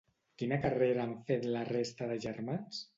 Quina 0.41 0.57
carrera 0.63 1.05
han 1.05 1.13
fet 1.29 1.47
la 1.59 1.65
resta 1.73 2.13
de 2.13 2.21
germans? 2.29 2.87